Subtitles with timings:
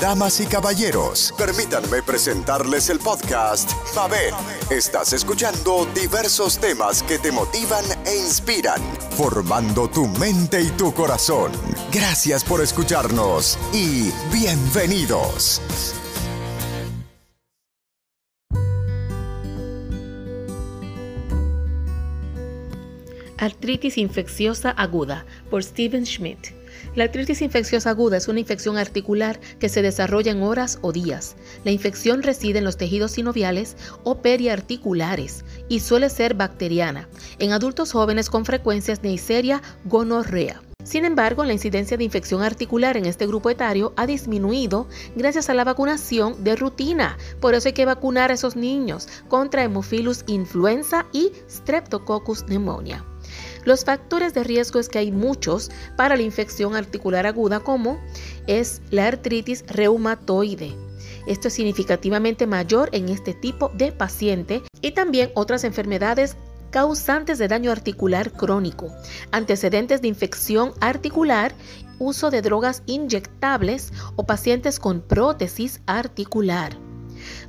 [0.00, 4.34] Damas y caballeros, permítanme presentarles el podcast Mabel.
[4.68, 8.82] Estás escuchando diversos temas que te motivan e inspiran,
[9.16, 11.52] formando tu mente y tu corazón.
[11.92, 15.62] Gracias por escucharnos y bienvenidos.
[23.38, 26.65] Artritis infecciosa aguda por Steven Schmidt.
[26.96, 31.36] La artritis infecciosa aguda es una infección articular que se desarrolla en horas o días.
[31.62, 37.06] La infección reside en los tejidos sinoviales o periarticulares y suele ser bacteriana.
[37.38, 40.62] En adultos jóvenes con frecuencias Neisseria gonorrea.
[40.84, 45.54] Sin embargo, la incidencia de infección articular en este grupo etario ha disminuido gracias a
[45.54, 47.18] la vacunación de rutina.
[47.40, 53.04] Por eso hay que vacunar a esos niños contra Hemophilus influenza y Streptococcus pneumonia.
[53.66, 58.00] Los factores de riesgo es que hay muchos para la infección articular aguda como
[58.46, 60.72] es la artritis reumatoide.
[61.26, 66.36] Esto es significativamente mayor en este tipo de paciente y también otras enfermedades
[66.70, 68.92] causantes de daño articular crónico,
[69.32, 71.52] antecedentes de infección articular,
[71.98, 76.78] uso de drogas inyectables o pacientes con prótesis articular.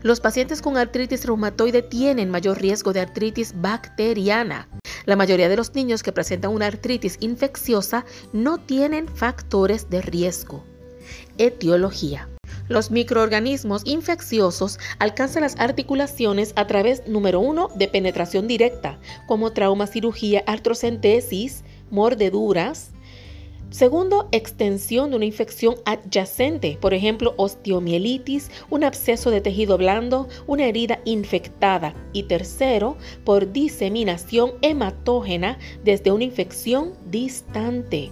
[0.02, 4.67] Los pacientes con artritis reumatoide tienen mayor riesgo de artritis bacteriana.
[5.08, 10.66] La mayoría de los niños que presentan una artritis infecciosa no tienen factores de riesgo.
[11.38, 12.27] Etiología.
[12.67, 19.88] Los microorganismos infecciosos alcanzan las articulaciones a través, número uno, de penetración directa, como trauma,
[19.88, 22.92] cirugía, artrocentesis, mordeduras,
[23.69, 30.65] Segundo, extensión de una infección adyacente, por ejemplo, osteomielitis, un absceso de tejido blando, una
[30.65, 31.93] herida infectada.
[32.13, 38.11] Y tercero, por diseminación hematógena desde una infección distante.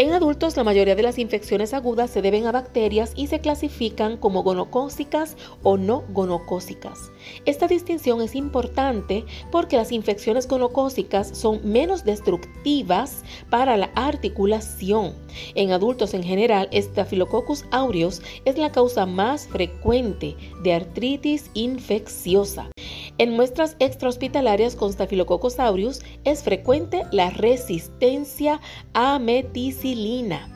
[0.00, 4.16] En adultos, la mayoría de las infecciones agudas se deben a bacterias y se clasifican
[4.16, 7.12] como gonocócicas o no gonocócicas.
[7.44, 15.12] Esta distinción es importante porque las infecciones gonocócicas son menos destructivas para la articulación.
[15.54, 22.70] En adultos en general, Staphylococcus aureus es la causa más frecuente de artritis infecciosa.
[23.20, 28.62] En muestras extrahospitalarias con Staphylococcus aureus es frecuente la resistencia
[28.94, 30.48] a meticilina.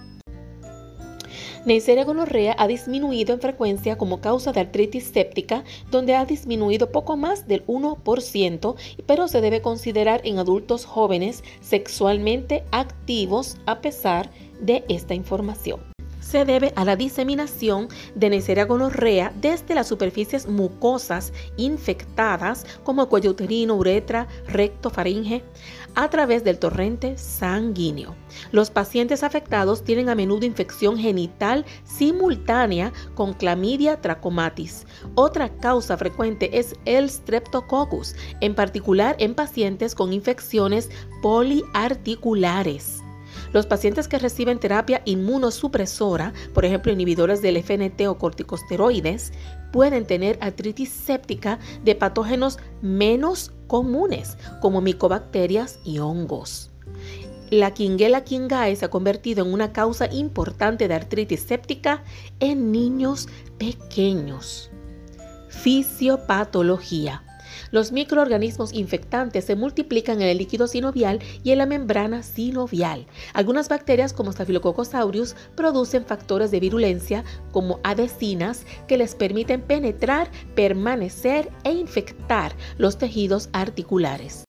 [1.67, 7.19] Neisseria gonorrea ha disminuido en frecuencia como causa de artritis séptica, donde ha disminuido poco
[7.19, 14.31] más del 1%, pero se debe considerar en adultos jóvenes sexualmente activos a pesar
[14.63, 15.94] de esta información
[16.35, 17.87] se debe a la diseminación
[18.17, 25.45] de Neisseria gonorrea desde las superficies mucosas infectadas como cuello uterino, uretra, recto, faringe,
[25.95, 28.17] a través del torrente sanguíneo.
[28.51, 34.89] Los pacientes afectados tienen a menudo infección genital simultánea con clamidia trachomatis.
[35.15, 40.91] Otra causa frecuente es el streptococcus, en particular en pacientes con infecciones
[41.23, 43.04] poliarticulares.
[43.53, 49.33] Los pacientes que reciben terapia inmunosupresora, por ejemplo inhibidores del FNT o corticosteroides,
[49.73, 56.71] pueden tener artritis séptica de patógenos menos comunes, como micobacterias y hongos.
[57.51, 62.03] La Quinguela quingae se ha convertido en una causa importante de artritis séptica
[62.41, 63.29] en niños
[63.59, 64.71] pequeños.
[65.49, 67.24] Fisiopatología.
[67.71, 73.07] Los microorganismos infectantes se multiplican en el líquido sinovial y en la membrana sinovial.
[73.33, 80.31] Algunas bacterias como Staphylococcus aureus producen factores de virulencia como adhesinas que les permiten penetrar,
[80.55, 84.45] permanecer e infectar los tejidos articulares.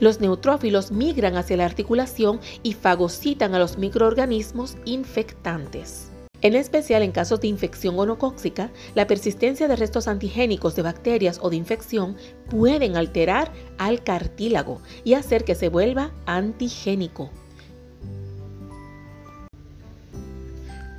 [0.00, 6.10] Los neutrófilos migran hacia la articulación y fagocitan a los microorganismos infectantes.
[6.44, 11.48] En especial en casos de infección gonocóxica, la persistencia de restos antigénicos de bacterias o
[11.48, 12.18] de infección
[12.50, 17.30] pueden alterar al cartílago y hacer que se vuelva antigénico.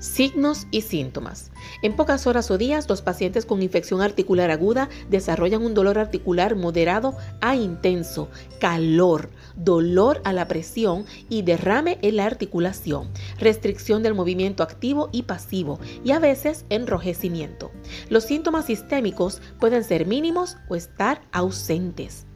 [0.05, 1.51] Signos y síntomas.
[1.81, 6.55] En pocas horas o días, los pacientes con infección articular aguda desarrollan un dolor articular
[6.55, 8.29] moderado a intenso,
[8.59, 13.09] calor, dolor a la presión y derrame en la articulación,
[13.39, 17.71] restricción del movimiento activo y pasivo y a veces enrojecimiento.
[18.09, 22.27] Los síntomas sistémicos pueden ser mínimos o estar ausentes.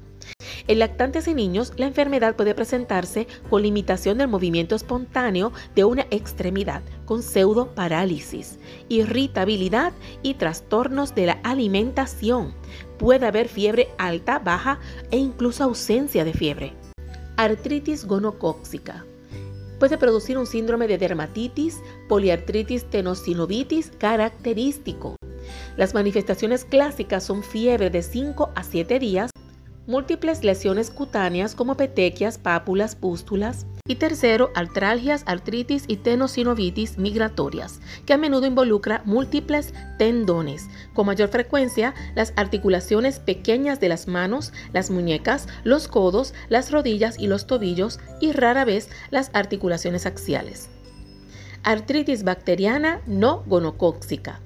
[0.70, 6.06] En lactantes y niños, la enfermedad puede presentarse con limitación del movimiento espontáneo de una
[6.12, 12.54] extremidad, con pseudoparálisis, irritabilidad y trastornos de la alimentación.
[13.00, 14.80] Puede haber fiebre alta, baja
[15.10, 16.74] e incluso ausencia de fiebre.
[17.36, 19.06] Artritis gonocóxica.
[19.80, 21.80] puede producir un síndrome de dermatitis,
[22.10, 25.16] poliartritis tenosinovitis característico.
[25.78, 29.32] Las manifestaciones clásicas son fiebre de 5 a 7 días,
[29.90, 38.14] múltiples lesiones cutáneas como petequias, pápulas, pústulas, y tercero, artralgias, artritis y tenosinovitis migratorias, que
[38.14, 44.92] a menudo involucra múltiples tendones, con mayor frecuencia las articulaciones pequeñas de las manos, las
[44.92, 50.70] muñecas, los codos, las rodillas y los tobillos y rara vez las articulaciones axiales.
[51.64, 54.40] Artritis bacteriana no gonocóxica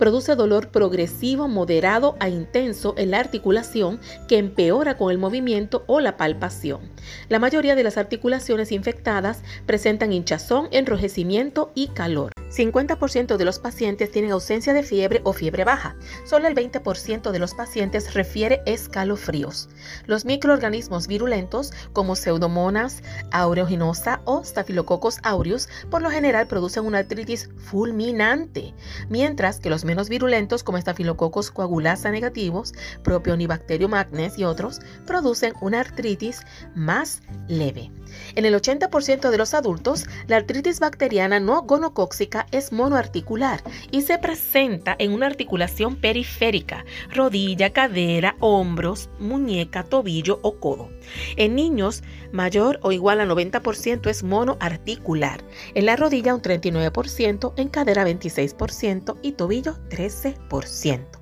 [0.00, 6.00] produce dolor progresivo, moderado a intenso en la articulación que empeora con el movimiento o
[6.00, 6.80] la palpación.
[7.28, 12.32] La mayoría de las articulaciones infectadas presentan hinchazón, enrojecimiento y calor.
[12.50, 15.96] 50% de los pacientes tienen ausencia de fiebre o fiebre baja.
[16.24, 19.68] Solo el 20% de los pacientes refiere escalofríos.
[20.06, 27.50] Los microorganismos virulentos como Pseudomonas aeruginosa o Staphylococcus aureus por lo general producen una artritis
[27.56, 28.74] fulminante,
[29.08, 35.80] mientras que los menos virulentos como Staphylococcus coagulasa negativos, Propionibacterium magnes y otros producen una
[35.80, 36.42] artritis
[36.74, 37.90] más leve.
[38.34, 44.18] En el 80% de los adultos, la artritis bacteriana no gonocóxica es monoarticular y se
[44.18, 50.90] presenta en una articulación periférica, rodilla, cadera, hombros, muñeca, tobillo o codo.
[51.36, 52.02] En niños,
[52.32, 55.44] mayor o igual a 90% es monoarticular.
[55.74, 61.19] En la rodilla un 39%, en cadera 26% y tobillo 13%.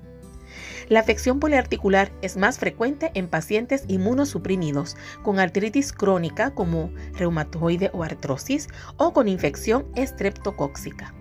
[0.89, 8.03] La afección poliarticular es más frecuente en pacientes inmunosuprimidos con artritis crónica como reumatoide o
[8.03, 11.13] artrosis o con infección estreptocóxica.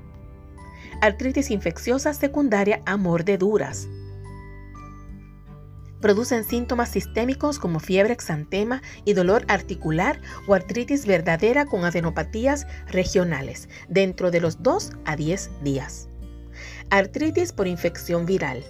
[1.03, 3.89] Artritis infecciosa secundaria a mordeduras.
[6.01, 13.69] Producen síntomas sistémicos como fiebre, exantema y dolor articular o artritis verdadera con adenopatías regionales
[13.89, 16.09] dentro de los 2 a 10 días.
[16.89, 18.65] Artritis por infección viral.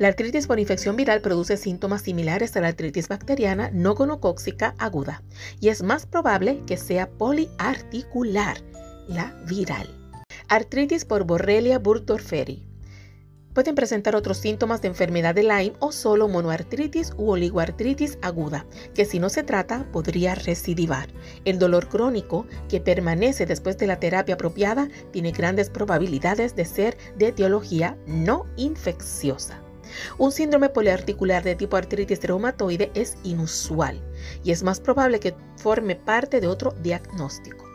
[0.00, 5.22] La artritis por infección viral produce síntomas similares a la artritis bacteriana no gonocóxica aguda
[5.60, 8.56] y es más probable que sea poliarticular,
[9.08, 9.94] la viral.
[10.48, 12.66] Artritis por Borrelia burgdorferi.
[13.52, 18.64] Pueden presentar otros síntomas de enfermedad de Lyme o solo monoartritis u oligoartritis aguda,
[18.94, 21.10] que si no se trata podría recidivar.
[21.44, 26.96] El dolor crónico, que permanece después de la terapia apropiada, tiene grandes probabilidades de ser
[27.18, 29.60] de etiología no infecciosa.
[30.18, 34.00] Un síndrome poliarticular de tipo artritis reumatoide es inusual
[34.44, 37.70] y es más probable que forme parte de otro diagnóstico.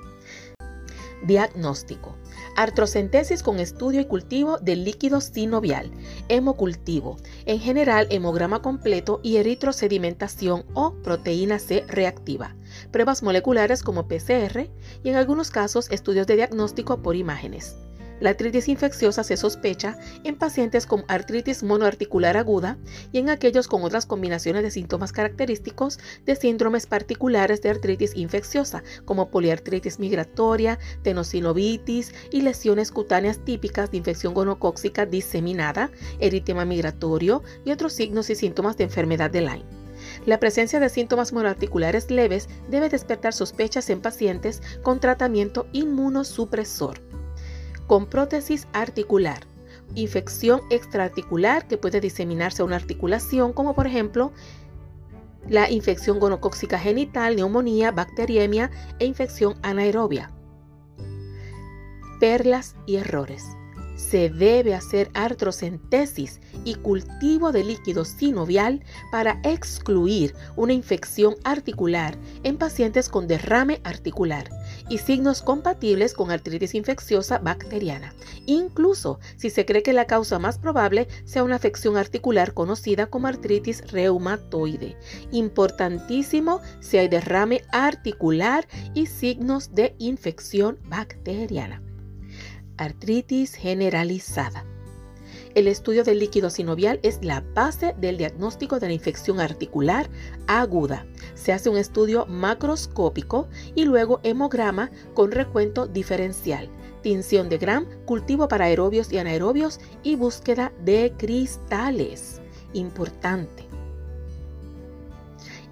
[1.23, 2.15] Diagnóstico.
[2.55, 5.91] Artrocentesis con estudio y cultivo del líquido sinovial.
[6.29, 7.17] Hemocultivo.
[7.45, 12.55] En general, hemograma completo y eritrosedimentación o proteína C reactiva.
[12.91, 14.69] Pruebas moleculares como PCR
[15.03, 17.75] y en algunos casos estudios de diagnóstico por imágenes.
[18.21, 22.77] La artritis infecciosa se sospecha en pacientes con artritis monoarticular aguda
[23.11, 28.83] y en aquellos con otras combinaciones de síntomas característicos de síndromes particulares de artritis infecciosa,
[29.03, 37.71] como poliartritis migratoria, tenosinovitis y lesiones cutáneas típicas de infección gonocóxica diseminada, eritema migratorio y
[37.71, 39.65] otros signos y síntomas de enfermedad de Lyme.
[40.25, 47.14] La presencia de síntomas monoarticulares leves debe despertar sospechas en pacientes con tratamiento inmunosupresor
[47.87, 49.41] con prótesis articular,
[49.93, 54.31] infección extraarticular que puede diseminarse a una articulación, como por ejemplo
[55.47, 60.31] la infección gonocóxica genital, neumonía, bacteriemia e infección anaerobia.
[62.19, 63.45] Perlas y errores.
[63.95, 72.57] Se debe hacer artrocentesis y cultivo de líquido sinovial para excluir una infección articular en
[72.57, 74.49] pacientes con derrame articular
[74.89, 78.13] y signos compatibles con artritis infecciosa bacteriana,
[78.45, 83.27] incluso si se cree que la causa más probable sea una afección articular conocida como
[83.27, 84.97] artritis reumatoide.
[85.31, 91.81] Importantísimo si hay derrame articular y signos de infección bacteriana.
[92.77, 94.65] Artritis generalizada.
[95.53, 100.09] El estudio del líquido sinovial es la base del diagnóstico de la infección articular
[100.47, 101.05] aguda.
[101.33, 106.69] Se hace un estudio macroscópico y luego hemograma con recuento diferencial,
[107.01, 112.41] tinción de Gram, cultivo para aerobios y anaerobios y búsqueda de cristales.
[112.73, 113.74] Importante.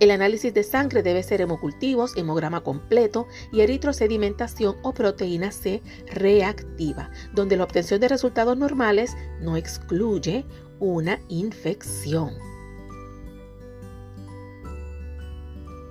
[0.03, 5.81] El análisis de sangre debe ser hemocultivos, hemograma completo y eritrosedimentación o proteína C
[6.11, 10.45] reactiva, donde la obtención de resultados normales no excluye
[10.81, 12.33] una infección.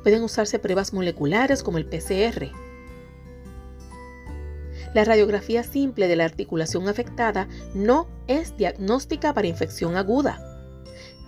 [0.03, 2.51] Pueden usarse pruebas moleculares como el PCR.
[4.93, 10.52] La radiografía simple de la articulación afectada no es diagnóstica para infección aguda,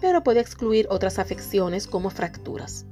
[0.05, 2.85] pero puede excluir otras afecciones como fracturas.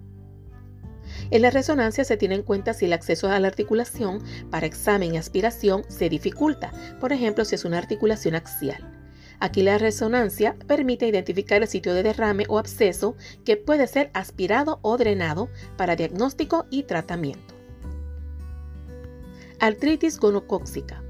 [1.30, 5.12] En la resonancia se tiene en cuenta si el acceso a la articulación para examen
[5.12, 8.90] y aspiración se dificulta, por ejemplo si es una articulación axial.
[9.40, 13.14] Aquí la resonancia permite identificar el sitio de derrame o absceso
[13.44, 17.54] que puede ser aspirado o drenado para diagnóstico y tratamiento.
[19.60, 21.01] Artritis gonocóxica.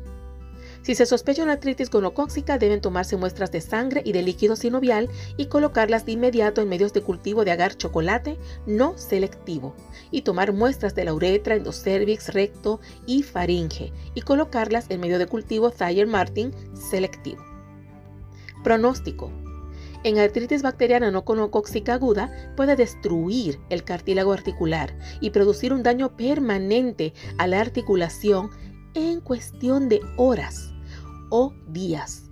[0.82, 5.08] Si se sospecha una artritis gonocóxica, deben tomarse muestras de sangre y de líquido sinovial
[5.36, 8.36] y colocarlas de inmediato en medios de cultivo de agar chocolate
[8.66, 9.76] no selectivo
[10.10, 15.26] y tomar muestras de la uretra, endocervix, recto y faringe y colocarlas en medio de
[15.26, 17.44] cultivo Thayer Martin selectivo.
[18.64, 19.30] Pronóstico.
[20.02, 26.16] En artritis bacteriana no conocóxica aguda puede destruir el cartílago articular y producir un daño
[26.16, 28.50] permanente a la articulación
[28.94, 30.71] en cuestión de horas
[31.32, 32.30] o días.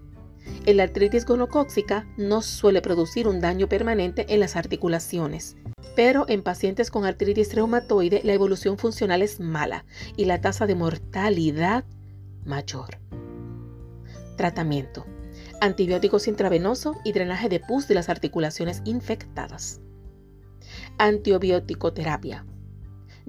[0.66, 5.56] En la artritis gonocóxica no suele producir un daño permanente en las articulaciones,
[5.96, 10.74] pero en pacientes con artritis reumatoide la evolución funcional es mala y la tasa de
[10.74, 11.84] mortalidad
[12.44, 12.98] mayor.
[14.36, 15.06] Tratamiento
[15.60, 19.80] antibióticos intravenosos y drenaje de pus de las articulaciones infectadas.
[20.98, 22.46] Antibioticoterapia.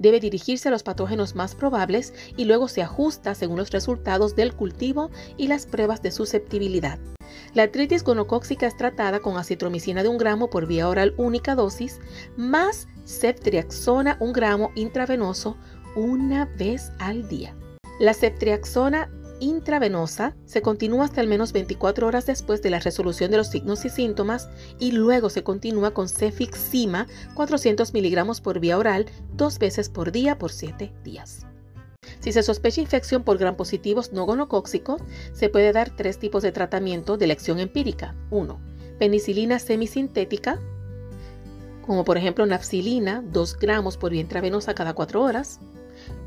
[0.02, 4.52] Debe dirigirse a los patógenos más probables y luego se ajusta según los resultados del
[4.52, 6.98] cultivo y las pruebas de susceptibilidad.
[7.54, 12.00] La artritis gonocóxica es tratada con acitromicina de un gramo por vía oral única dosis
[12.36, 15.56] más ceftriaxona un gramo intravenoso
[15.94, 17.54] una vez al día.
[18.00, 19.08] La ceftriaxona
[19.42, 23.84] intravenosa se continúa hasta al menos 24 horas después de la resolución de los signos
[23.84, 29.88] y síntomas y luego se continúa con cefixima 400 miligramos por vía oral dos veces
[29.88, 31.46] por día por 7 días.
[32.20, 36.52] Si se sospecha infección por gram positivos no gonocóxicos, se puede dar tres tipos de
[36.52, 38.14] tratamiento de elección empírica.
[38.30, 38.60] 1.
[38.98, 40.60] Penicilina semisintética,
[41.84, 45.58] como por ejemplo nafcilina, 2 gramos por vía intravenosa cada 4 horas.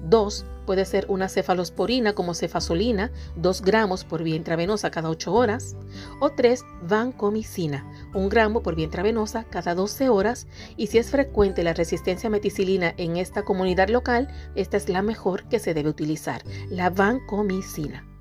[0.06, 0.46] 2.
[0.66, 5.76] Puede ser una cefalosporina como cefasolina, 2 gramos por vía intravenosa cada 8 horas.
[6.20, 6.64] O 3.
[6.88, 10.48] Vancomicina, 1 gramo por vía intravenosa cada 12 horas.
[10.76, 15.02] Y si es frecuente la resistencia a meticilina en esta comunidad local, esta es la
[15.02, 18.15] mejor que se debe utilizar, la vancomicina.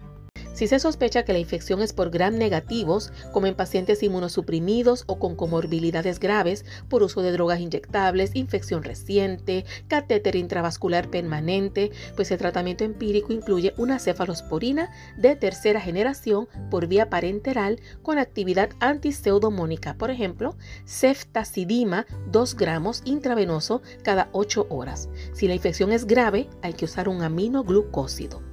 [0.54, 5.18] Si se sospecha que la infección es por gram negativos, como en pacientes inmunosuprimidos o
[5.18, 12.38] con comorbilidades graves por uso de drogas inyectables, infección reciente, catéter intravascular permanente, pues el
[12.38, 20.12] tratamiento empírico incluye una cefalosporina de tercera generación por vía parenteral con actividad antiseudomónica, por
[20.12, 20.56] ejemplo,
[20.86, 25.08] ceftazidima 2 gramos intravenoso cada 8 horas.
[25.32, 28.43] Si la infección es grave, hay que usar un aminoglucósido.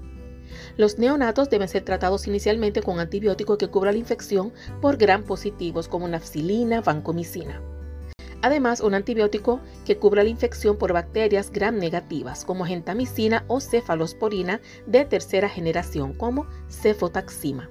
[0.77, 5.87] Los neonatos deben ser tratados inicialmente con antibióticos que cubra la infección por gram positivos
[5.87, 7.61] como nafcilina, vancomicina.
[8.41, 14.61] Además, un antibiótico que cubra la infección por bacterias gram negativas como gentamicina o cefalosporina
[14.87, 17.69] de tercera generación como cefotaxima.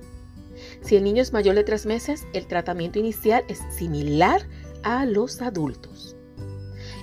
[0.81, 4.47] Si el niño es mayor de 3 meses, el tratamiento inicial es similar
[4.83, 6.17] a los adultos.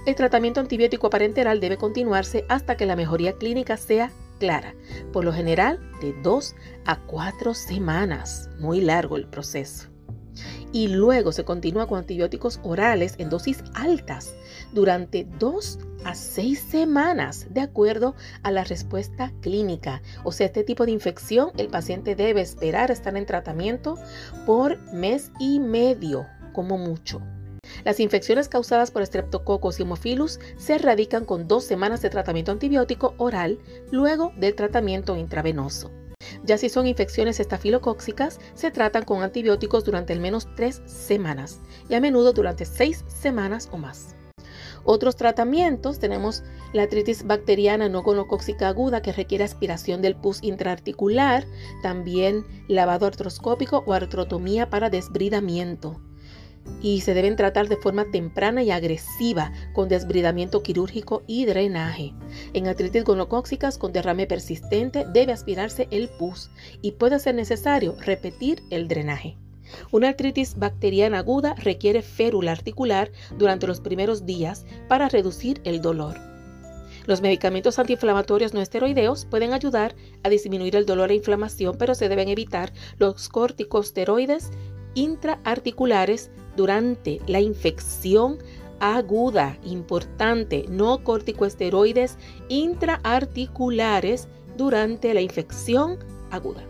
[0.06, 4.76] El tratamiento antibiótico parenteral debe continuarse hasta que la mejoría clínica sea clara,
[5.12, 9.90] por lo general de 2 a 4 semanas, muy largo el proceso.
[10.72, 14.36] Y luego se continúa con antibióticos orales en dosis altas
[14.74, 20.02] durante 2 a 6 semanas, de acuerdo a la respuesta clínica.
[20.24, 23.98] O sea, este tipo de infección el paciente debe esperar estar en tratamiento
[24.46, 27.22] por mes y medio, como mucho.
[27.84, 33.14] Las infecciones causadas por Streptococcus y Hemophilus se erradican con dos semanas de tratamiento antibiótico
[33.18, 33.60] oral
[33.92, 35.92] luego del tratamiento intravenoso.
[36.44, 41.96] Ya si son infecciones estafilocóxicas, se tratan con antibióticos durante al menos tres semanas y
[41.96, 44.16] a menudo durante seis semanas o más.
[44.84, 51.46] Otros tratamientos tenemos la artritis bacteriana no gonocóxica aguda que requiere aspiración del pus intraarticular,
[51.84, 56.02] también lavado artroscópico o artrotomía para desbridamiento
[56.82, 62.14] y se deben tratar de forma temprana y agresiva con desbridamiento quirúrgico y drenaje.
[62.54, 66.50] En artritis gonocóxicas con derrame persistente debe aspirarse el pus
[66.82, 69.38] y puede ser necesario repetir el drenaje.
[69.92, 76.18] Una artritis bacteriana aguda requiere férula articular durante los primeros días para reducir el dolor.
[77.06, 82.10] Los medicamentos antiinflamatorios no esteroideos pueden ayudar a disminuir el dolor e inflamación, pero se
[82.10, 84.52] deben evitar los corticosteroides
[84.94, 88.40] intraarticulares durante la infección
[88.80, 92.18] aguda, importante, no corticosteroides
[92.50, 96.00] intraarticulares durante la infección
[96.32, 96.64] aguda.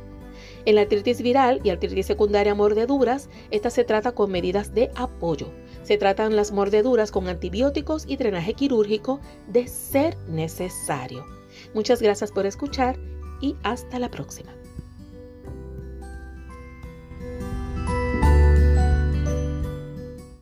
[0.65, 5.47] En la artritis viral y artritis secundaria mordeduras, esta se trata con medidas de apoyo.
[5.83, 11.25] Se tratan las mordeduras con antibióticos y drenaje quirúrgico de ser necesario.
[11.73, 12.99] Muchas gracias por escuchar
[13.39, 14.56] y hasta la próxima.